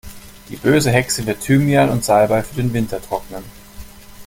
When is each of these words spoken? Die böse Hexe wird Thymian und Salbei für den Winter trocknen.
Die 0.49 0.55
böse 0.55 0.89
Hexe 0.89 1.27
wird 1.27 1.41
Thymian 1.41 1.91
und 1.91 2.03
Salbei 2.03 2.41
für 2.41 2.55
den 2.55 2.73
Winter 2.73 2.99
trocknen. 2.99 3.43